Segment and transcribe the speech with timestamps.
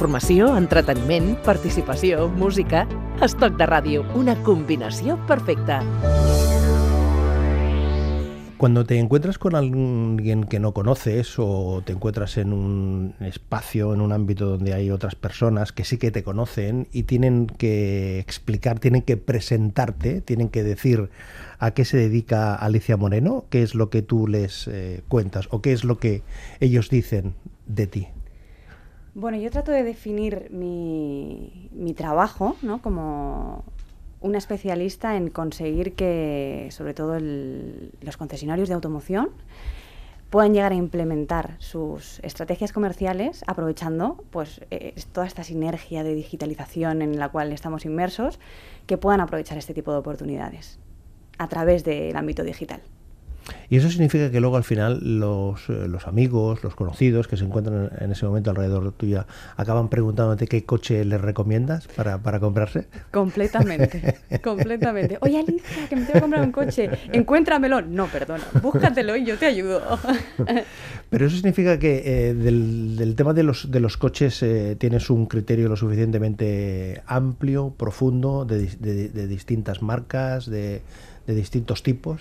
[0.00, 2.86] Informació, entreteniment, participació, música...
[3.20, 5.82] Estoc de ràdio, una combinació perfecta.
[8.56, 14.00] Cuando te encuentras con alguien que no conoces o te encuentras en un espacio, en
[14.00, 18.78] un ámbito donde hay otras personas que sí que te conocen y tienen que explicar,
[18.78, 21.10] tienen que presentarte, tienen que decir
[21.58, 25.60] a qué se dedica Alicia Moreno, qué es lo que tú les eh, cuentas o
[25.60, 26.22] qué es lo que
[26.60, 27.34] ellos dicen
[27.66, 28.08] de ti.
[29.20, 32.80] Bueno, yo trato de definir mi, mi trabajo ¿no?
[32.80, 33.64] como
[34.22, 39.28] una especialista en conseguir que, sobre todo los concesionarios de automoción,
[40.30, 47.02] puedan llegar a implementar sus estrategias comerciales aprovechando pues, eh, toda esta sinergia de digitalización
[47.02, 48.40] en la cual estamos inmersos,
[48.86, 50.78] que puedan aprovechar este tipo de oportunidades
[51.36, 52.80] a través del ámbito digital.
[53.68, 57.44] Y eso significa que luego al final los, eh, los amigos, los conocidos que se
[57.44, 59.26] encuentran en ese momento alrededor tuya
[59.56, 62.86] acaban preguntándote qué coche les recomiendas para, para comprarse.
[63.10, 65.18] Completamente, completamente.
[65.20, 67.82] Oye Alicia, que me tengo que comprar un coche, encuéntramelo.
[67.82, 69.80] No, perdona, búscatelo y yo te ayudo.
[71.10, 75.10] Pero eso significa que eh, del, del, tema de los, de los coches eh, tienes
[75.10, 80.82] un criterio lo suficientemente amplio, profundo, de, de, de distintas marcas, de,
[81.26, 82.20] de distintos tipos.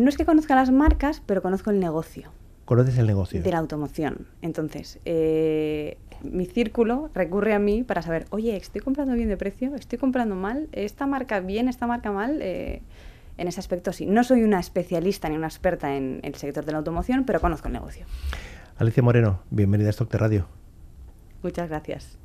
[0.00, 2.30] No es que conozca las marcas, pero conozco el negocio.
[2.64, 3.42] ¿Conoces el negocio?
[3.42, 4.26] De la automoción.
[4.42, 9.74] Entonces, eh, mi círculo recurre a mí para saber, oye, ¿estoy comprando bien de precio?
[9.76, 10.68] ¿Estoy comprando mal?
[10.72, 11.68] ¿Esta marca bien?
[11.68, 12.40] ¿Esta marca mal?
[12.42, 12.82] Eh,
[13.38, 14.06] en ese aspecto sí.
[14.06, 17.68] No soy una especialista ni una experta en el sector de la automoción, pero conozco
[17.68, 18.06] el negocio.
[18.78, 20.48] Alicia Moreno, bienvenida a Stock de Radio.
[21.42, 22.18] Muchas gracias.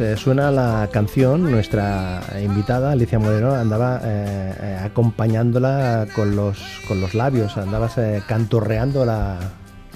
[0.00, 6.58] Mientras eh, suena la canción, nuestra invitada, Alicia Moreno, andaba eh, eh, acompañándola con los,
[6.88, 9.38] con los labios, andabas eh, cantorreando la,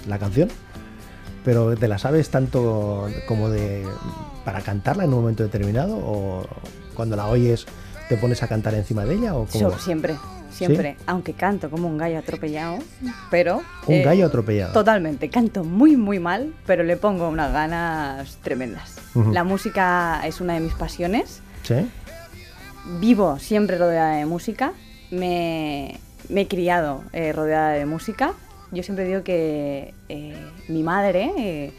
[0.06, 0.50] la, canción.
[1.42, 3.86] Pero ¿te la sabes tanto como de
[4.44, 5.96] para cantarla en un momento determinado?
[5.96, 6.46] ¿O
[6.94, 7.64] cuando la oyes
[8.10, 9.34] te pones a cantar encima de ella?
[9.34, 9.78] O cómo?
[9.78, 10.16] siempre,
[10.54, 10.96] siempre.
[10.98, 11.04] ¿Sí?
[11.06, 12.78] Aunque canto como un gallo atropellado,
[13.30, 13.62] pero...
[13.86, 14.72] Un eh, gallo atropellado.
[14.72, 15.28] Totalmente.
[15.28, 18.96] Canto muy, muy mal, pero le pongo unas ganas tremendas.
[19.14, 19.32] Uh -huh.
[19.32, 21.42] La música es una de mis pasiones.
[21.62, 21.74] Sí.
[23.00, 24.72] Vivo siempre rodeada de música.
[25.10, 25.98] Me,
[26.28, 28.32] me he criado eh, rodeada de música.
[28.72, 30.36] Yo siempre digo que eh,
[30.68, 31.72] mi madre eh,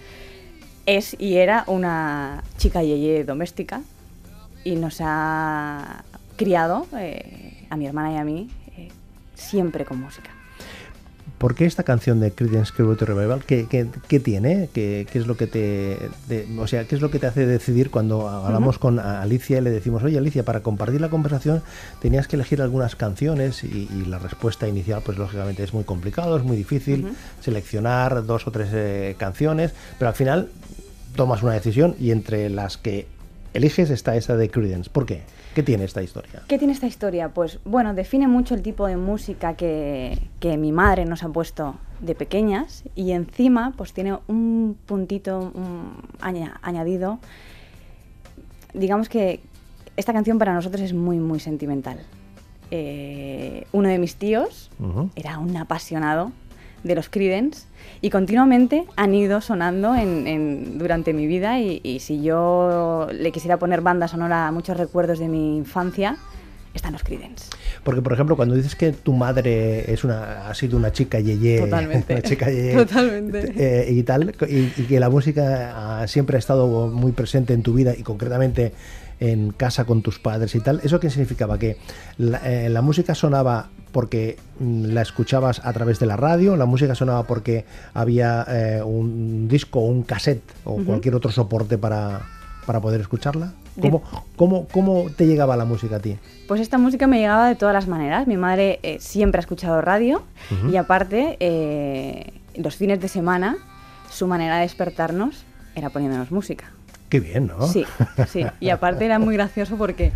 [0.85, 3.81] es y era una chica yeye doméstica
[4.63, 6.03] y nos ha
[6.37, 8.64] criado eh, a mi hermana y a mí eh,
[9.35, 10.31] siempre con música.
[11.38, 13.44] ¿Por qué esta canción de Creedence Clearwater Revival?
[13.44, 14.69] ¿Qué, qué, qué tiene?
[14.73, 17.46] ¿Qué, ¿Qué, es lo que te, de, o sea, qué es lo que te hace
[17.46, 18.81] decidir cuando hablamos uh -huh.
[18.81, 21.62] con Alicia y le decimos, oye Alicia, para compartir la conversación
[22.01, 26.38] tenías que elegir algunas canciones y, y la respuesta inicial, pues lógicamente es muy complicado,
[26.38, 27.13] es muy difícil uh -huh.
[27.41, 30.49] seleccionar dos o tres eh, canciones, pero al final
[31.17, 33.08] tomas una decisión y entre las que
[33.53, 34.90] eliges está esa de Creedence.
[34.90, 35.23] ¿Por qué?
[35.55, 36.43] ¿Qué tiene esta historia?
[36.49, 37.29] ¿Qué tiene esta historia?
[37.29, 41.75] Pues bueno, define mucho el tipo de música que, que mi madre nos ha puesto
[42.02, 47.19] de pequeñas y encima pues tiene un puntito un aña, añadido.
[48.73, 49.40] Digamos que
[49.96, 51.99] esta canción para nosotros es muy, muy sentimental.
[52.69, 55.09] Eh, uno de mis tíos uh -huh.
[55.16, 56.34] era un apasionado
[56.84, 57.66] de los Creedence
[58.02, 63.32] y continuamente han ido sonando en, en, durante mi vida y, y, si yo le
[63.32, 66.17] quisiera poner banda sonora a muchos recuerdos de mi infancia,
[66.73, 67.49] están los Creedence.
[67.84, 71.59] Porque, por ejemplo, cuando dices que tu madre es una, ha sido una chica yeye,
[71.61, 72.14] Totalmente.
[72.16, 73.53] una chica yeye, Totalmente.
[73.55, 77.64] eh, y tal, y, y que la música ah, siempre ha estado muy presente en
[77.64, 78.73] tu vida y concretamente
[79.20, 81.58] en casa con tus padres y tal, ¿eso qué significaba?
[81.58, 81.78] Que
[82.17, 86.65] la, eh, la música sonaba porque mm, la escuchabas a través de la radio, la
[86.65, 87.63] música sonaba porque
[87.93, 90.83] había eh, un disco o un cassette o Ujú.
[90.83, 92.23] cualquier otro soporte para,
[92.65, 93.53] para poder escucharla.
[93.79, 94.03] ¿Cómo,
[94.35, 96.17] cómo, ¿Cómo te llegaba la música a ti?
[96.45, 98.27] Pues esta música me llegaba de todas las maneras.
[98.27, 100.73] Mi madre eh, siempre ha escuchado radio Ujú.
[100.73, 103.55] y aparte, eh, los fines de semana,
[104.11, 106.65] su manera de despertarnos era poniéndonos música.
[107.07, 107.65] Qué bien, ¿no?
[107.65, 107.85] Sí,
[108.27, 108.45] sí.
[108.59, 110.11] Y aparte era muy gracioso porque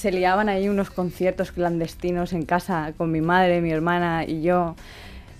[0.00, 4.74] se liaban ahí unos conciertos clandestinos en casa con mi madre, mi hermana y yo,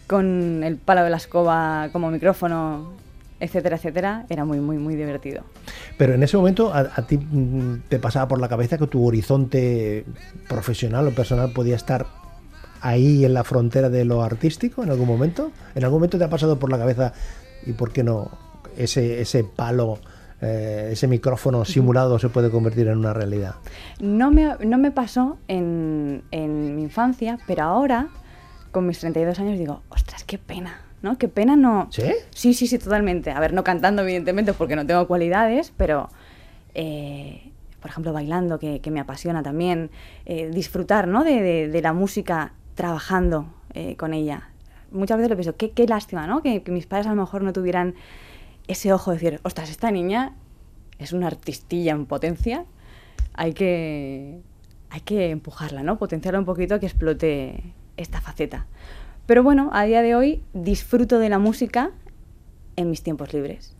[0.06, 2.92] con el palo de la escoba como micrófono,
[3.40, 4.26] etcétera, etcétera.
[4.28, 5.44] Era muy, muy, muy divertido.
[5.96, 10.04] Pero en ese momento a, ti mm, te pasaba por la cabeza que tu horizonte
[10.46, 12.06] profesional o personal podía estar
[12.82, 15.52] ahí en la frontera de lo artístico en algún momento.
[15.74, 17.14] ¿En algún momento te ha pasado por la cabeza
[17.64, 18.30] y por qué no
[18.76, 20.00] ese, ese palo,
[20.42, 23.56] eh, ese micrófono simulado se puede convertir en una realidad?
[24.00, 28.08] No me, no me pasó en, en mi infancia, pero ahora,
[28.72, 31.18] con mis 32 años, digo, ostras, qué pena, ¿no?
[31.18, 31.88] Qué pena no...
[31.90, 32.10] ¿Sí?
[32.30, 33.30] Sí, sí, sí, totalmente.
[33.30, 36.08] A ver, no cantando, evidentemente, porque no tengo cualidades, pero,
[36.74, 37.50] eh,
[37.80, 39.90] por ejemplo, bailando, que, que me apasiona también,
[40.26, 41.24] eh, disfrutar, ¿no?
[41.24, 44.48] De, de- de la música trabajando eh, con ella.
[44.92, 46.42] Muchas veces lo pienso, qué, qué lástima, ¿no?
[46.42, 47.94] Que, que mis padres a lo mejor no tuvieran
[48.70, 50.36] ese ojo de decir, ostras, esta niña
[50.98, 52.64] es una artistilla en potencia,
[53.34, 54.40] hay que,
[54.90, 55.98] hay que empujarla, ¿no?
[55.98, 58.66] Potenciarla un poquito a que explote esta faceta.
[59.26, 61.90] Pero bueno, a día de hoy disfruto de la música
[62.76, 63.76] en mis tiempos libres.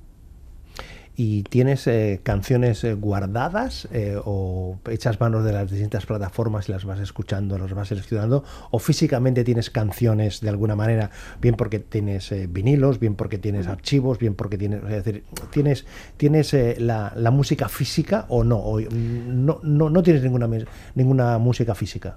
[1.22, 6.72] ¿Y tienes eh, canciones eh, guardadas eh, o echas manos de las distintas plataformas y
[6.72, 8.42] las vas escuchando, las vas seleccionando?
[8.70, 11.10] ¿O físicamente tienes canciones de alguna manera?
[11.38, 14.82] Bien porque tienes vinilos, bien porque tienes archivos, bien porque tienes...
[14.84, 15.84] Es decir, ¿tienes,
[16.16, 18.56] tienes la, la música física o no?
[18.56, 19.90] O, no, no?
[19.90, 20.48] no tienes ninguna,
[20.94, 22.16] ninguna música física?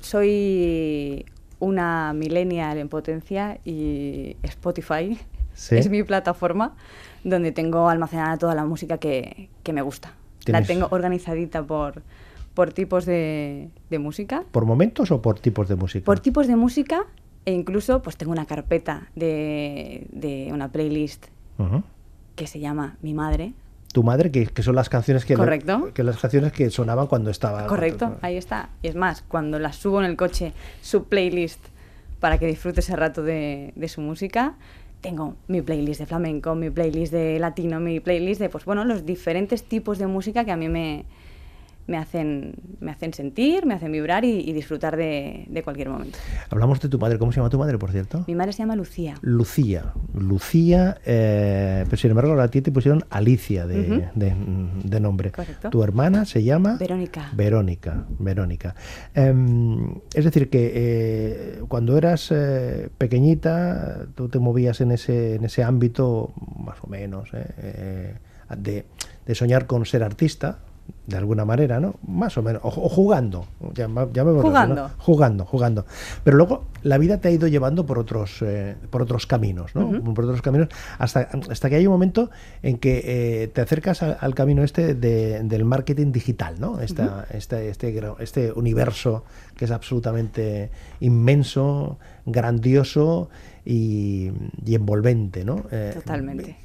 [0.00, 1.26] Soy
[1.60, 5.16] una millennial en potencia y Spotify
[5.54, 5.76] Sí.
[5.76, 6.74] es mi plataforma
[7.24, 10.14] donde tengo almacenada toda la música que, que me gusta.
[10.46, 12.02] La tengo organizadita por,
[12.54, 16.04] por tipos de, de música, ¿Por momentos o por tipos de música?
[16.04, 17.04] por tipos de música
[17.44, 21.26] e incluso pues tengo una carpeta de, de una playlist
[22.34, 23.52] que se llama Mi Madre.
[23.92, 25.90] Tu madre, que, que son las canciones que, Correcto.
[25.94, 28.70] que las canciones que sonaban cuando estaba Correcto, ahí está.
[28.82, 31.60] Y es más, cuando la subo en el coche, su playlist
[32.18, 34.54] para que disfrute ese rato de, de su música,
[35.02, 39.04] tengo mi playlist de flamenco, mi playlist de latino, mi playlist de, pues bueno, los
[39.04, 41.04] diferentes tipos de música que a mí me,
[41.86, 46.18] me, hacen, me hacen sentir, me hacen vibrar y, y disfrutar de, de cualquier momento.
[46.50, 47.18] Hablamos de tu madre.
[47.18, 48.24] ¿Cómo se llama tu madre, por cierto?
[48.26, 49.14] Mi madre se llama Lucía.
[49.22, 49.92] Lucía.
[50.14, 54.34] Lucía, eh, pero sin embargo a ti te pusieron Alicia de, de-
[54.84, 55.32] de nombre.
[55.32, 55.70] Correcto.
[55.70, 56.76] Tu hermana se llama...
[56.78, 57.30] Verónica.
[57.34, 58.74] Verónica, Verónica.
[59.14, 65.44] Em, es decir, que eh, cuando eras eh, pequeñita, tú te movías en ese, en
[65.44, 68.14] ese ámbito, más o menos, eh, eh,
[68.56, 68.84] de,
[69.26, 70.58] de soñar con ser artista,
[71.06, 71.96] de alguna manera, ¿no?
[72.06, 74.74] Más o menos, o, o jugando, llama- llamémoslo así, ¿no?
[74.74, 74.94] Jugando.
[74.98, 75.86] jugando, jugando.
[76.22, 80.14] Pero luego la vida te ha ido llevando por otros, eh, por otros caminos, ¿no?
[80.14, 80.68] Por otros caminos,
[80.98, 82.30] hasta, hasta que hay un momento
[82.62, 86.80] en que eh, te acercas a- al camino este de- del marketing digital, ¿no?
[86.80, 89.24] Esta, este, este, gra- este universo
[89.56, 90.70] que es absolutamente
[91.00, 93.28] inmenso, grandioso
[93.64, 94.30] y,
[94.64, 95.64] y envolvente, ¿no?
[95.70, 96.56] Eh, Totalmente.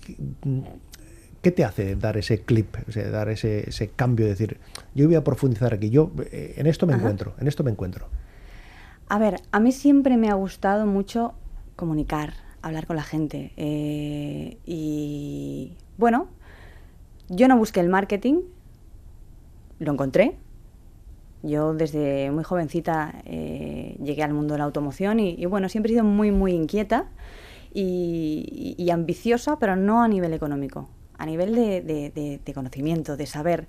[1.41, 4.57] ¿Qué te hace dar ese clip, o sea, dar ese, ese cambio, de decir,
[4.95, 7.01] yo voy a profundizar aquí, yo eh, en esto me Ajá.
[7.01, 8.07] encuentro, en esto me encuentro?
[9.09, 11.33] A ver, a mí siempre me ha gustado mucho
[11.75, 13.53] comunicar, hablar con la gente.
[13.55, 16.27] eh, y bueno,
[17.29, 18.41] yo no busqué el marketing,
[19.79, 20.37] lo encontré.
[21.43, 25.91] Yo desde muy jovencita eh, llegué al mundo de la automoción y, y, bueno, siempre
[25.91, 27.05] he sido muy, muy inquieta
[27.73, 33.67] y, y- y ambiciosa, pero no a nivel económico, a nivel de, conocimiento, de saber.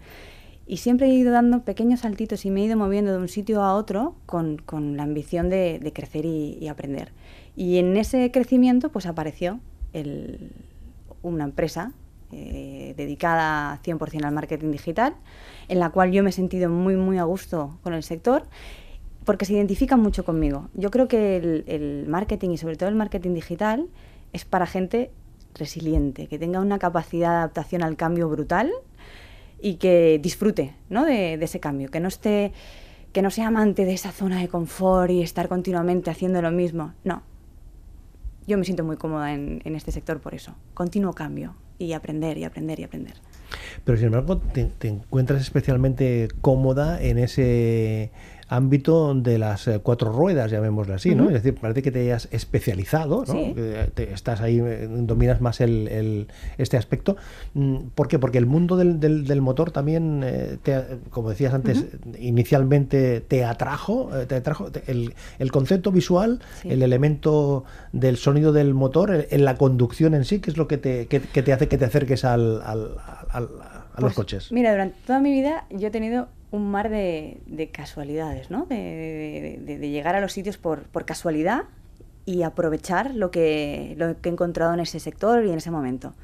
[0.66, 3.62] Y siempre he ido dando pequeños saltitos y me he ido moviendo de un sitio
[3.62, 4.58] a otro con,
[4.96, 7.12] la ambición de, crecer y, aprender.
[7.56, 9.60] Y en ese crecimiento pues apareció
[11.22, 11.92] una empresa
[12.30, 15.14] eh, dedicada 100% al marketing digital,
[15.68, 18.42] en la cual yo me he sentido muy, muy a gusto con el sector,
[19.24, 20.68] porque se identifican mucho conmigo.
[20.74, 21.36] Yo creo que
[21.66, 23.88] el marketing y sobre todo el marketing digital
[24.32, 25.10] es para gente
[25.58, 28.70] resiliente, que tenga una capacidad de adaptación al cambio brutal
[29.60, 31.04] y que disfrute ¿no?
[31.04, 32.52] de, ese cambio, que no esté
[33.12, 36.92] que no sea amante de esa zona de confort y estar continuamente haciendo lo mismo.
[37.04, 37.22] No.
[38.46, 40.54] Yo me siento muy cómoda en, este sector por eso.
[40.74, 43.14] Continuo cambio y aprender y aprender y aprender.
[43.82, 48.12] Pero sin embargo, te encuentras especialmente cómoda en ese
[48.48, 51.26] ámbito de las eh, cuatro ruedas, llamémoslo así, ¿no?
[51.28, 53.34] Es decir, parece que te hayas especializado, ¿no?
[53.94, 57.16] Te- estás ahí, eh, dominas más el, el- este aspecto.
[57.54, 58.18] Mm, ¿Por qué?
[58.18, 61.84] Porque el mundo del, del- del motor también, eh, te- como decías antes,
[62.18, 66.70] inicialmente te atrajo, te atrajo el, el concepto visual, Sí.
[66.70, 70.78] el elemento del sonido del motor, en la conducción en sí, que es lo que
[70.78, 72.96] te, que, que te hace que te acerques al, al-
[73.30, 73.48] al-
[73.94, 74.52] a los Pues, coches.
[74.52, 78.64] Mira, durante toda mi vida yo he tenido un mar de, de casualidades, ¿no?
[78.66, 81.64] De, de- llegar a los sitios por, por casualidad
[82.24, 86.14] y aprovechar lo que, lo que he encontrado en ese sector y en ese momento.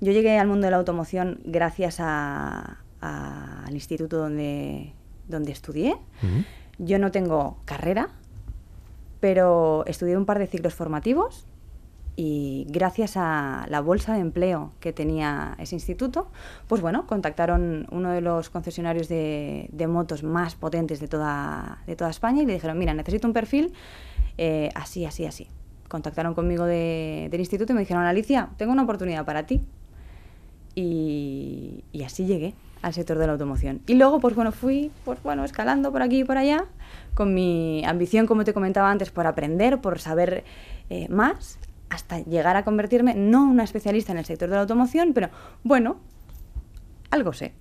[0.00, 4.92] Yo llegué al mundo de la automoción gracias a- a- al instituto donde,
[5.28, 5.96] donde estudié.
[6.78, 8.08] Yo no tengo carrera,
[9.20, 11.46] pero estudié un par de ciclos formativos
[12.16, 16.28] y gracias a la bolsa de empleo que tenía ese instituto,
[16.68, 22.10] pues bueno, contactaron uno de los concesionarios de, motos más potentes de toda, de toda
[22.10, 23.72] España y le dijeron, mira, necesito un perfil
[24.38, 25.48] eh, así, así, así.
[25.88, 29.60] Contactaron conmigo de- del instituto y me dijeron, Alicia, tengo una oportunidad para ti.
[30.74, 33.80] Y, y así llegué al sector de la automoción.
[33.86, 36.66] Y luego, pues bueno, fui pues bueno, escalando por aquí y por allá,
[37.14, 40.44] con mi ambición, como te comentaba antes, por aprender, por saber
[40.90, 45.12] eh, más, hasta llegar a convertirme, no una especialista en el sector de la automoción,
[45.12, 45.30] pero
[45.62, 45.98] bueno,
[47.10, 47.52] algo sé.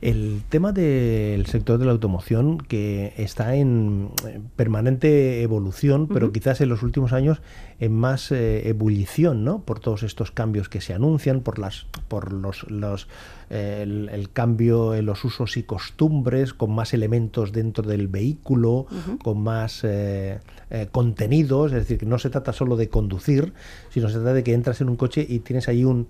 [0.00, 6.60] El tema del sector de la automoción que está en eh, permanente evolución, pero quizás
[6.60, 7.40] en los últimos años
[7.80, 9.60] en más eh, ebullición, ¿no?
[9.60, 13.08] Por todos estos cambios que se anuncian, por las, por los, los
[13.50, 18.86] eh, el, el cambio en los usos y costumbres, con más elementos dentro del vehículo,
[19.22, 20.40] con más eh,
[20.70, 23.52] eh, contenidos, es decir, que no se trata solo de conducir,
[23.90, 26.06] sino se trata de que entras en un coche y tienes ahí un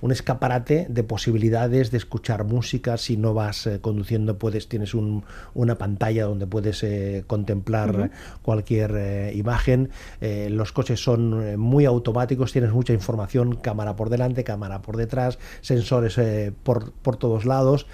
[0.00, 2.96] un escaparate de posibilidades de escuchar música.
[2.98, 8.10] Si no vas eh, conduciendo, puedes tienes un- una pantalla donde puedes eh, contemplar
[8.42, 9.90] cualquier eh, imagen.
[10.20, 16.14] Los coches son muy automáticos, tienes mucha información, cámara por delante, cámara por detrás, sensores
[16.62, 17.88] por, por todos lados.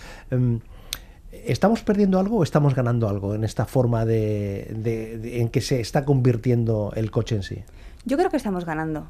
[1.46, 5.60] ¿Estamos perdiendo algo o estamos ganando algo en esta forma de, de- de- en que
[5.60, 7.62] se está convirtiendo el coche en sí?
[8.04, 9.06] Yo creo que estamos ganando.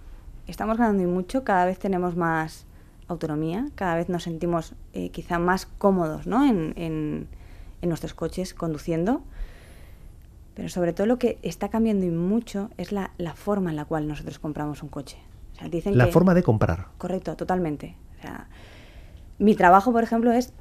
[0.46, 2.64] Estamos ganando y mucho, cada vez tenemos más
[3.06, 6.44] autonomía, cada vez nos sentimos eh, quizá más cómodos ¿no?
[6.44, 7.26] en, en-
[7.80, 9.22] en nuestros coches conduciendo.
[10.54, 13.84] Pero sobre todo lo que está cambiando y mucho es la, la forma en la
[13.84, 15.16] cual nosotros compramos un coche.
[15.54, 16.86] O sea, dicen La que- forma de comprar.
[16.98, 17.94] Correcto, totalmente.
[18.18, 18.48] O sea,
[19.38, 20.52] mi trabajo, por ejemplo, es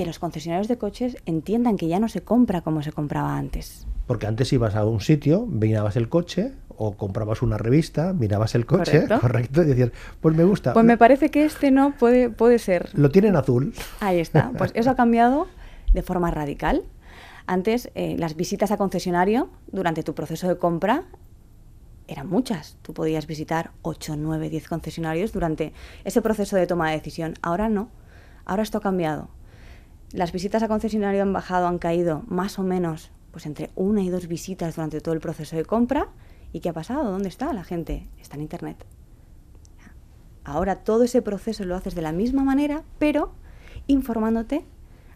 [0.00, 3.86] que los concesionarios de coches entiendan que ya no se compra como se compraba antes.
[4.06, 8.64] Porque antes ibas a un sitio, mirabas el coche o comprabas una revista, mirabas el
[8.64, 9.20] coche, Correcto.
[9.20, 9.90] correcto, y decías,
[10.22, 10.72] pues me gusta.
[10.72, 12.88] Pues me parece que este no puede, puede ser.
[12.94, 13.74] Lo tienen azul.
[14.00, 14.52] Ahí está.
[14.56, 15.48] Pues eso ha cambiado
[15.92, 16.82] de forma radical.
[17.46, 21.04] Antes, eh, las visitas a concesionario durante tu proceso de compra
[22.08, 22.78] eran muchas.
[22.80, 27.34] Tú podías visitar 8, 9, 10 concesionarios durante ese proceso de toma de decisión.
[27.42, 27.90] Ahora no.
[28.46, 29.28] Ahora esto ha cambiado.
[30.12, 34.08] Las visitas a concesionario han bajado, han caído más o menos pues entre una y
[34.08, 36.08] dos visitas durante todo el proceso de compra.
[36.52, 37.10] ¿Y qué ha pasado?
[37.10, 38.08] ¿Dónde está la gente?
[38.20, 38.84] Está en Internet.
[40.42, 43.32] Ahora todo ese proceso lo haces de la misma manera, pero
[43.86, 44.64] informándote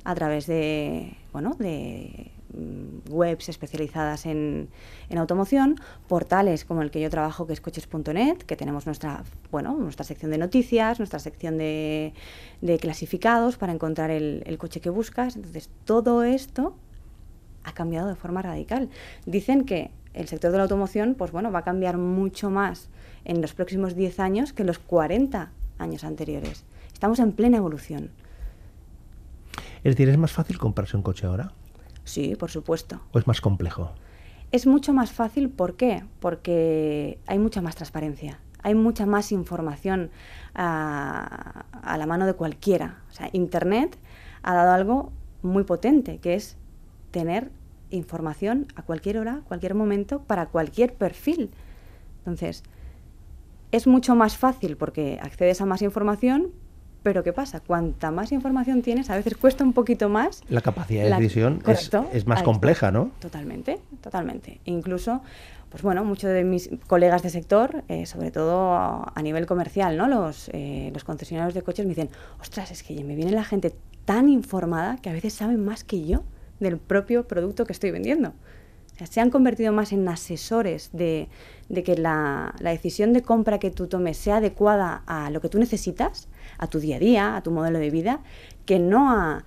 [0.05, 2.31] a través de, bueno, de
[3.09, 4.69] webs especializadas en,
[5.09, 5.77] en automoción,
[6.09, 10.31] portales como el que yo trabajo, que es coches.net, que tenemos nuestra, bueno, nuestra sección
[10.31, 12.13] de noticias, nuestra sección de,
[12.61, 15.37] de clasificados para encontrar el, el coche que buscas.
[15.37, 16.75] Entonces, todo esto
[17.65, 18.91] ha cambiado de forma radical.
[19.27, 22.89] Dicen que el sector de la automoción, pues bueno, va a cambiar mucho más
[23.25, 26.65] en los próximos 10 años que en los 40 años anteriores.
[26.93, 28.11] Estamos en plena evolución.
[29.83, 31.53] Es decir, ¿es más fácil comprarse un coche ahora?
[32.05, 33.01] Sí, por supuesto.
[33.13, 33.93] ¿O es más complejo?
[34.53, 36.05] Es mucho más fácil, ¿por qué?
[36.21, 40.11] Porque hay mucha más transparencia, hay mucha más información
[40.55, 43.03] a, a la mano de cualquiera.
[43.11, 43.99] O sea, Internet
[44.43, 46.57] ha dado algo muy potente, que es
[47.11, 47.51] tener
[47.91, 51.51] información a cualquier hora, cualquier momento, para cualquier perfil.
[52.19, 52.63] Entonces,
[53.73, 56.53] es mucho más fácil porque accedes a más información,
[57.05, 57.61] pero ¿qué pasa?
[57.61, 60.43] Cuanta más información tienes, a veces cuesta un poquito más.
[60.49, 62.91] La capacidad de La- decisión es, es más compleja.
[62.91, 63.11] ¿no?
[63.21, 64.59] Totalmente, totalmente.
[64.65, 65.21] Incluso,
[65.69, 69.99] pues bueno, muchos de mis colegas de sector, eh, sobre todo a, a nivel comercial,
[69.99, 70.09] ¿no?
[70.09, 72.09] Los, eh, los concesionarios de coches me dicen,
[72.41, 73.75] ostras, es que me viene la gente
[74.07, 76.25] tan informada que a veces saben más que yo
[76.59, 78.31] del propio producto que estoy vendiendo.
[78.95, 81.29] O sea, se han convertido más en asesores de,
[81.69, 85.49] de que la, la, decisión de compra que tú tomes sea adecuada a lo que
[85.49, 88.21] tú necesitas, a tu día a día, a tu modelo de vida,
[88.67, 89.45] que no a,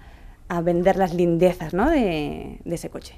[0.47, 1.89] a vender las lindezas ¿no?
[1.89, 3.15] de, de ese coche.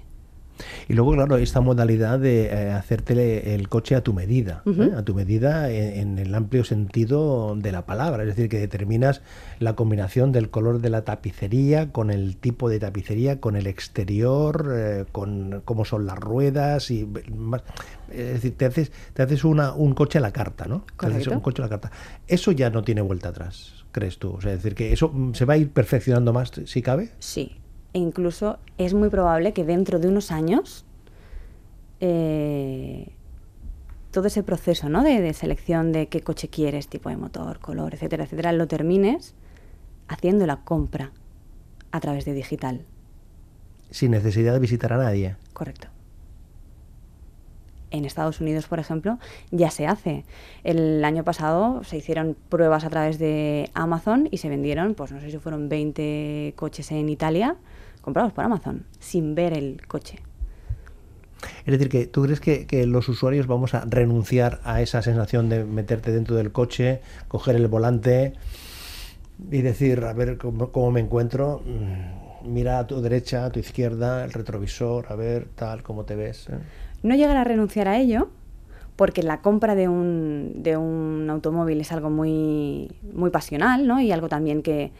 [0.88, 4.92] Y luego, claro, esta modalidad de eh, hacerte el coche a tu medida, uh -huh.
[4.92, 4.96] ¿eh?
[4.98, 9.22] a tu medida en, en, el amplio sentido de la palabra, es decir, que determinas
[9.60, 14.70] la combinación del color de la tapicería con el tipo de tapicería, con el exterior,
[14.74, 17.64] eh, con cómo son las ruedas y más,
[18.12, 20.86] es decir, te haces, te haces una, un coche a la carta, ¿no?
[21.00, 21.92] Te haces un coche a la carta.
[22.28, 24.34] Eso ya no tiene vuelta atrás, crees tú.
[24.34, 27.12] O sea, es decir, que eso mm, se va a ir perfeccionando más si cabe.
[27.20, 27.58] Sí,
[27.94, 30.86] e incluso es muy probable que dentro de unos años
[32.00, 33.12] eh,
[34.12, 35.04] todo ese proceso ¿no?
[35.04, 39.36] de, de, selección de qué coche quieres, tipo de motor, color, etcétera, etcétera, lo termines
[40.08, 41.12] haciendo la compra
[41.92, 42.86] a través de digital.
[43.92, 45.36] Sin necesidad de visitar a nadie.
[45.54, 45.88] Correcto.
[47.92, 49.18] En Estados Unidos, por ejemplo,
[49.52, 50.24] ya se hace.
[50.64, 55.20] El año pasado se hicieron pruebas a través de Amazon y se vendieron, pues no
[55.20, 57.56] sé si fueron 20 coches en Italia
[58.02, 60.20] comprados por Amazon, sin ver el coche.
[61.66, 65.64] Es decir, que tú crees que, los usuarios vamos a renunciar a esa sensación de
[65.64, 68.34] meterte dentro del coche, coger el volante
[69.52, 73.60] y decir, a ver cómo, cómo me encuentro, mm, mira a tu derecha, a tu
[73.60, 76.50] izquierda, el retrovisor, a ver tal, cómo te ves.
[76.50, 76.58] ¿eh?
[77.04, 78.30] No llegar a renunciar a ello,
[78.96, 84.02] porque la compra de un, de un automóvil es algo muy, muy pasional, ¿no?
[84.02, 84.92] Y algo también que,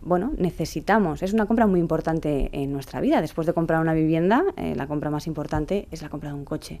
[0.00, 1.22] bueno, necesitamos.
[1.22, 3.20] Es una compra muy importante en nuestra vida.
[3.20, 6.44] Después de comprar una vivienda, eh, la compra más importante es la compra de un
[6.44, 6.80] coche.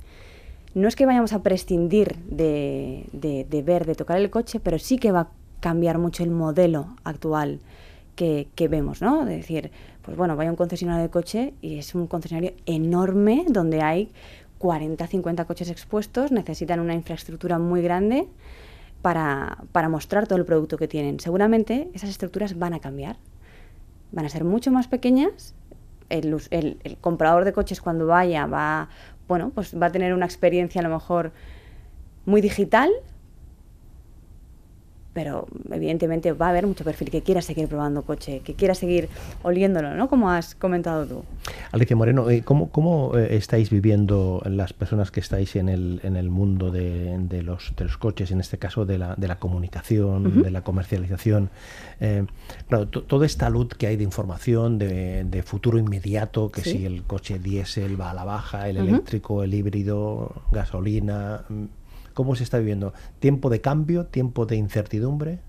[0.74, 4.78] No es que vayamos a prescindir de, de, de, ver, de tocar el coche, pero
[4.78, 5.28] sí que va a
[5.58, 7.60] cambiar mucho el modelo actual
[8.14, 9.24] que, vemos, ¿no?
[9.24, 9.70] De decir,
[10.02, 14.10] pues bueno, vaya a un concesionario de coche y es un concesionario enorme donde hay
[14.58, 18.28] 40, 50 coches expuestos, necesitan una infraestructura muy grande
[19.02, 21.20] para, para, mostrar todo el producto que tienen.
[21.20, 23.16] Seguramente esas estructuras van a cambiar,
[24.12, 25.54] van a ser mucho más pequeñas.
[26.08, 28.88] El, el, el, comprador de coches cuando vaya va,
[29.26, 31.32] bueno, pues va a tener una experiencia a lo mejor
[32.26, 32.90] muy digital,
[35.14, 39.08] pero evidentemente va a haber mucho perfil que quiera seguir probando coche, que quiera seguir
[39.42, 40.08] oliéndolo, ¿no?
[40.08, 41.22] Como has comentado tú.
[41.72, 46.16] Alicia Moreno, eh, ¿cómo, cómo eh, estáis viviendo las personas que estáis en el, en
[46.16, 49.38] el mundo de, de, los, de los coches, en este caso de la, de la
[49.38, 50.42] comunicación, uh -huh.
[50.42, 51.50] de la comercialización?
[52.00, 52.26] Eh,
[52.68, 56.72] claro, toda esta luz que hay de información, de, de futuro inmediato, que ¿Sí?
[56.72, 58.88] si el coche diésel va a la baja, el uh -huh.
[58.88, 61.44] eléctrico, el híbrido, gasolina
[62.14, 62.94] ¿Cómo se está viviendo?
[63.18, 64.06] ¿Tiempo de cambio?
[64.06, 65.40] ¿Tiempo de incertidumbre?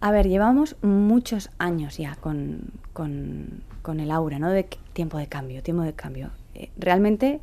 [0.00, 4.48] A ver, llevamos muchos años ya con, con, con el aura, ¿no?
[4.48, 6.30] De tiempo de cambio, tiempo de cambio.
[6.54, 7.40] Eh, realmente,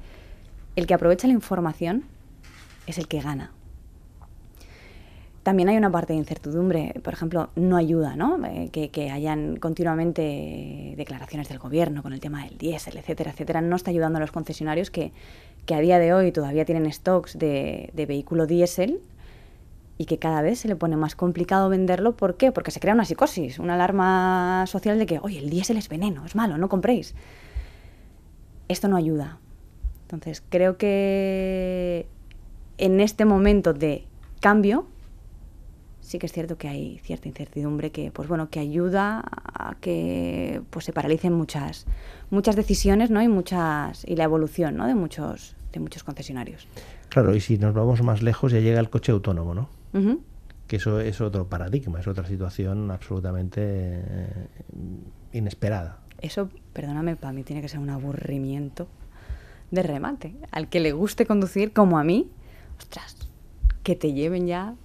[0.78, 2.06] el que aprovecha la información
[2.88, 3.52] es el que gana.
[5.44, 8.44] También hay una parte de incertidumbre, por ejemplo, no ayuda, ¿no?
[8.46, 13.62] Eh, que, que, hayan continuamente declaraciones del gobierno con el tema del diésel, etcétera, etcétera.
[13.62, 15.12] No está ayudando a los concesionarios que,
[15.66, 19.02] que a día de hoy todavía tienen stocks de, de vehículo diésel
[19.98, 22.16] y que cada vez se le pone más complicado venderlo.
[22.16, 22.52] ¿Por qué?
[22.52, 26.26] Porque se crea una psicosis, una alarma social de que, oye, el diésel es veneno,
[26.26, 27.16] es malo, no compréis.
[28.68, 29.40] Esto no ayuda.
[30.04, 32.08] Entonces, creo que
[32.78, 34.06] en este momento de
[34.42, 34.86] cambio,
[36.06, 40.62] sí que es cierto que hay cierta incertidumbre que, pues bueno, que ayuda a que
[40.70, 41.88] pues se paralicen muchas,
[42.30, 43.22] muchas decisiones, ¿no?
[43.24, 44.86] Y muchas y la evolución, ¿no?
[44.86, 46.68] De muchos, de muchos concesionarios.
[47.10, 49.70] Claro, y si nos vamos más lejos ya llega el coche autónomo, ¿no?
[49.94, 50.20] Uh -huh.
[50.68, 54.48] Que eso es otro paradigma, es otra situación absolutamente eh,
[55.34, 56.02] inesperada.
[56.22, 58.88] Eso, perdóname, para mí tiene que ser un aburrimiento
[59.72, 60.36] de remate.
[60.52, 62.30] Al que le guste conducir, como a mí,
[62.78, 63.28] ostras,
[63.84, 64.76] que te lleven ya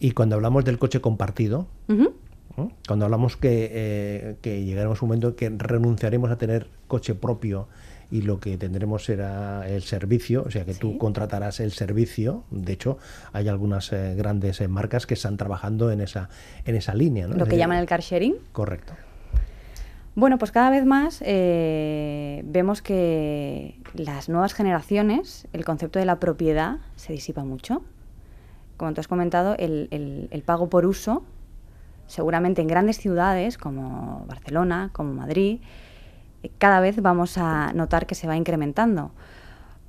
[0.00, 2.72] y cuando hablamos del coche compartido, uh -huh.
[2.86, 7.14] cuando hablamos que, eh, que llegaremos a un momento en que renunciaremos a tener coche
[7.14, 7.68] propio
[8.10, 10.80] y lo que tendremos será el servicio, o sea que sí.
[10.80, 12.44] tú contratarás el servicio.
[12.50, 12.98] De hecho,
[13.32, 16.30] hay algunas eh, grandes eh, marcas que están trabajando en esa,
[16.64, 17.26] en esa línea.
[17.26, 17.36] ¿no?
[17.36, 18.36] Lo que llaman el car sharing.
[18.52, 18.94] Correcto.
[20.14, 26.18] Bueno, pues cada vez más eh, vemos que las nuevas generaciones, el concepto de la
[26.18, 27.82] propiedad se disipa mucho
[28.78, 29.88] como tú has comentado, el,
[30.30, 31.24] el, pago por uso,
[32.06, 35.60] seguramente en grandes ciudades como Barcelona, como Madrid,
[36.42, 39.10] eh, cada vez vamos a notar que se va incrementando,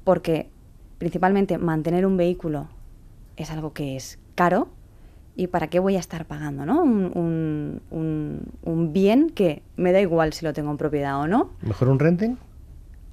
[0.04, 0.50] porque
[0.98, 2.68] principalmente mantener un vehículo
[3.38, 4.68] es algo que es caro
[5.36, 6.84] ¿Y para qué voy a estar pagando ¿no?
[6.84, 11.52] un- un- un bien que me da igual si lo tengo en propiedad o no?
[11.62, 12.36] ¿Mejor un renting?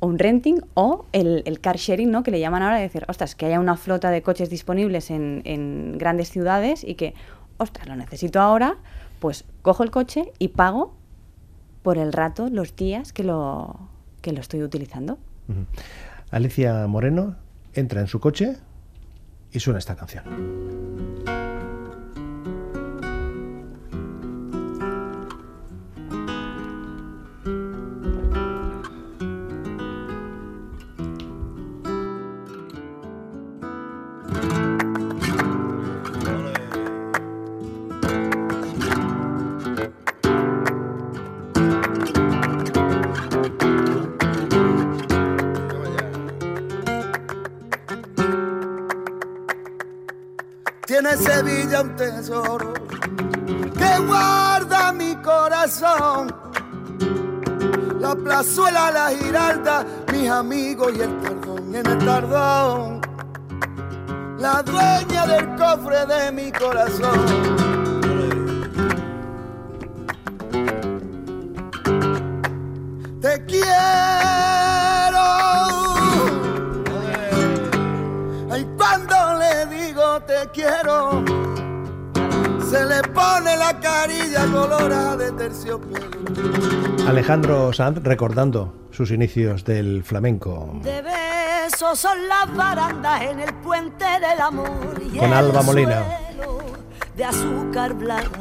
[0.01, 2.23] O un renting o el, el car sharing, ¿no?
[2.23, 5.43] Que le llaman ahora de decir, ostras, que haya una flota de coches disponibles en,
[5.45, 7.15] en grandes ciudades y que,
[7.57, 8.77] ostras, lo necesito ahora,
[9.21, 10.95] pues cojo el coche y pago
[11.83, 13.79] por el rato, los días que lo,
[14.21, 15.19] que lo estoy utilizando.
[16.31, 17.37] Alicia Moreno
[17.75, 18.57] entra en su coche
[19.53, 20.25] y suena esta canción.
[51.17, 56.35] Sevilla un tesoro que guarda mi corazón.
[58.01, 63.01] La plazuela, la giralda, mis amigos y el tardón en el tardón.
[64.39, 67.57] La dueña del cofre de mi corazón.
[73.21, 74.26] Te quiero.
[84.07, 87.09] Pone la carilla colorada de terciopelo.
[87.09, 90.79] Alejandro Sanz recordando sus inicios del flamenco.
[90.83, 95.01] De besos son las barandas en el puente del amor.
[95.13, 96.05] Y Con el Alba Molina.
[96.35, 96.59] suelo
[97.17, 98.41] De azúcar blanca.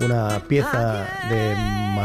[0.00, 1.54] Una pieza de,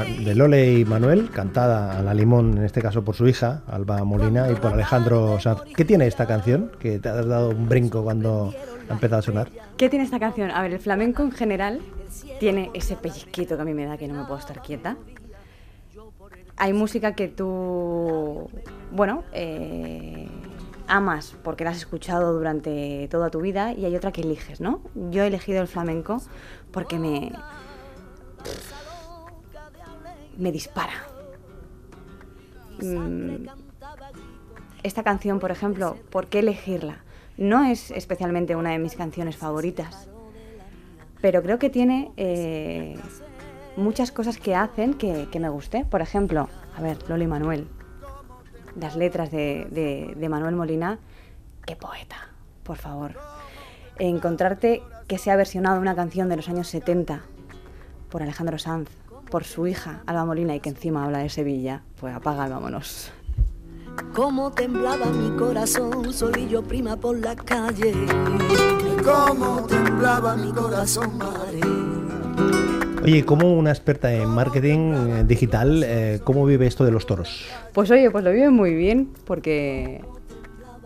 [0.02, 4.04] de Lole y Manuel, cantada a la limón, en este caso por su hija, Alba
[4.04, 5.62] Molina, y por Alejandro Sanz.
[5.76, 6.72] ¿Qué tiene esta canción?
[6.80, 8.54] Que te has dado un brinco cuando
[8.90, 9.50] ha empezado a sonar.
[9.78, 10.52] ¿Qué tiene esta canción?
[10.52, 11.82] A ver, el flamenco en general
[12.40, 14.98] tiene ese pellizquito que a mí me da que no me puedo estar quieta.
[16.58, 18.50] Hay música que tú,
[18.92, 20.28] bueno, eh,
[20.88, 24.82] amas porque la has escuchado durante toda tu vida y hay otra que eliges, ¿no?
[25.10, 26.22] Yo he elegido el flamenco
[26.72, 27.32] porque me,
[30.38, 30.94] me dispara.
[32.82, 33.48] Mm,
[34.84, 36.98] esta canción, por ejemplo, ¿por qué elegirla?
[37.38, 40.08] No es especialmente una de mis canciones favoritas,
[41.22, 42.98] pero creo que tiene eh,
[43.78, 45.86] muchas cosas que hacen que, me guste.
[45.86, 47.68] Por ejemplo, a ver, Loli Manuel,
[48.80, 51.00] las letras de, de- de Manuel Molina,
[51.66, 52.30] qué poeta,
[52.64, 53.14] por favor.
[53.98, 57.22] Encontrarte que se ha versionado una canción de los años 70
[58.10, 58.90] por Alejandro Sanz,
[59.34, 63.12] por su hija Alba Molina y que encima habla de Sevilla, pues apaga, y vámonos.
[64.14, 67.94] Como temblaba mi corazón, solillo prima por la calle.
[69.04, 71.62] Cómo temblaba mi corazón, madre.
[73.02, 77.48] Oye, como una experta en marketing eh, digital, eh, ¿cómo vive esto de los toros?
[77.74, 80.06] Pues oye, pues lo vive muy bien porque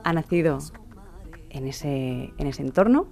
[0.06, 0.60] ha nacido
[1.50, 3.08] en ese, en ese entorno.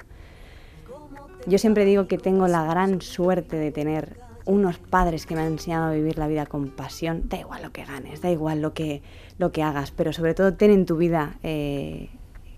[1.46, 5.54] Yo siempre digo que tengo la gran suerte de tener unos padres que me han
[5.54, 7.24] enseñado a vivir la vida con pasión.
[7.28, 9.02] Da igual lo que ganes, da igual lo que,
[9.38, 12.10] lo que hagas, pero sobre todo ten en tu vida eh,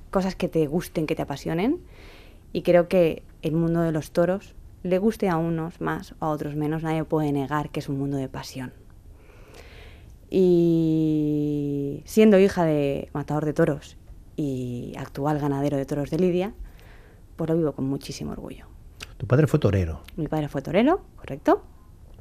[0.10, 1.80] cosas que te gusten, que te apasionen.
[2.54, 6.56] Y creo que el mundo de los toros, le guste a unos más, a otros
[6.56, 8.74] menos, nadie puede negar que es un mundo de pasión.
[10.30, 13.98] Y siendo hija de matador de toros
[14.36, 16.54] y actual ganadero de toros de Lidia,
[17.38, 18.66] pues lo vivo con muchísimo orgullo.
[19.18, 21.64] Tu padre fue torero Mi padre fue torero, ¿correcto?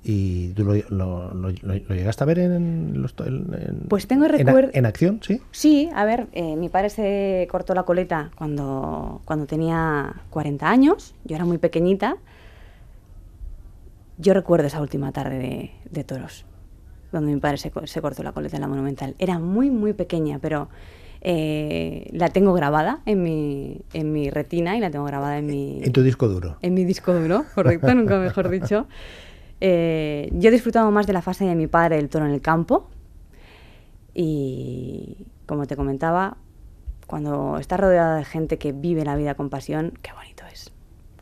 [0.08, 4.24] Y tú lo, lo- lo- lo- llegaste a ver en los en- en- Pues tengo
[4.26, 5.40] en a- recuer- en, acción, sí.
[5.50, 11.14] Sí, a ver, eh, mi padre se cortó la coleta cuando, cuando tenía 40 años,
[11.24, 12.18] yo era muy pequeñita.
[14.18, 16.44] Yo recuerdo esa última tarde de, de toros,
[17.12, 19.14] donde mi padre se, se cortó la coleta en la Monumental.
[19.18, 20.68] Era muy, muy pequeña, pero
[21.20, 25.80] eh, la tengo grabada en mi, en mi retina y la tengo grabada en mi,
[25.82, 26.56] En tu disco duro.
[26.62, 28.86] en mi disco duro, correcto, nunca mejor dicho.
[29.60, 32.40] Eh, yo he disfrutado más de la fase de mi padre, el toro en el
[32.40, 32.88] campo.
[34.14, 36.36] Y como te comentaba,
[37.06, 40.70] cuando estás rodeada de gente que vive la vida con pasión, qué bonito es.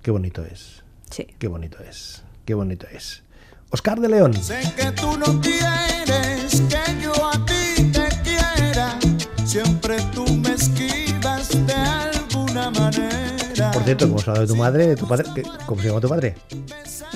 [0.02, 0.84] Qué bonito es.
[1.10, 1.26] Sí.
[1.38, 2.22] Qué bonito es.
[2.44, 3.22] Qué bonito es.
[3.70, 4.34] Oscar de León.
[4.34, 8.98] Sé que tú no quieres que yo a ti te quiera.
[9.44, 13.70] Siempre tú me esquivas de alguna manera.
[13.72, 16.34] Por cierto, como hablado de tu madre, tu padre, ¿qué- ¿cómo se llama tu padre?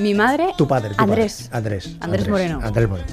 [0.01, 0.95] Mi madre, Tu padre.
[0.95, 1.49] tu Andrés.
[1.51, 1.57] padre.
[1.59, 1.97] Andrés.
[2.01, 2.61] Andrés Moreno.
[2.63, 3.09] Andrés Moreno.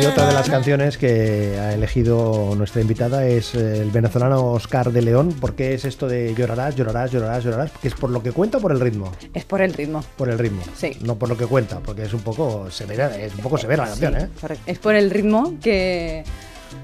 [0.00, 5.00] Y otra de las canciones que ha elegido nuestra invitada es el venezolano Oscar de
[5.00, 5.32] León.
[5.40, 7.70] ¿Por qué es esto de llorarás, llorarás, llorarás, llorarás?
[7.80, 9.10] ¿Que es por lo que cuenta o por el ritmo?
[9.32, 10.04] Es por el ritmo.
[10.16, 10.62] Por el ritmo.
[10.76, 10.96] Sí.
[11.00, 13.88] No por lo que cuenta, porque es un poco severa, es un poco severa la
[13.90, 14.28] canción, Sí, ¿eh?
[14.40, 14.62] correcto.
[14.66, 16.24] Es por el ritmo que.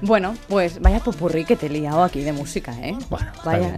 [0.01, 2.95] Bueno, pues vaya popurrí que te he liado aquí de música, ¿eh?
[3.09, 3.77] Bueno, vaya,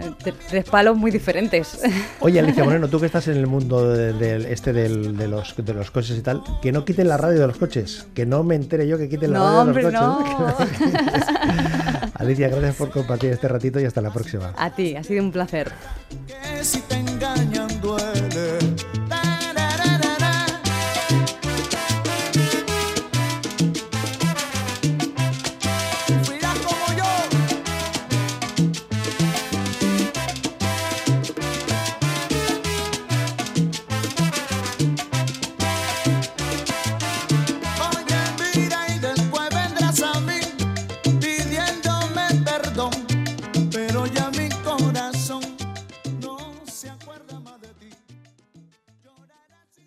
[0.49, 1.79] tres palos muy diferentes.
[2.19, 5.73] Oye, Alicia Moreno, tú que estás en el mundo de- este del- de, los, de
[5.73, 8.55] los coches y tal, que no quiten la radio de los coches, que no me
[8.55, 10.17] entere yo que quiten la No, radio hombre, de los no.
[10.57, 10.79] coches.
[10.79, 12.11] No.
[12.15, 14.53] Alicia, gracias por compartir este ratito y hasta la próxima.
[14.57, 15.71] A ti, ha sido un placer.